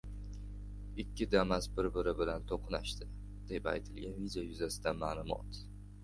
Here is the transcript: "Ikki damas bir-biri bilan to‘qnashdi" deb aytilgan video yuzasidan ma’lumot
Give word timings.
"Ikki 1.01 1.25
damas 1.33 1.65
bir-biri 1.79 2.13
bilan 2.21 2.47
to‘qnashdi" 2.51 3.07
deb 3.51 3.69
aytilgan 3.73 4.17
video 4.23 4.43
yuzasidan 4.47 4.99
ma’lumot 5.05 5.61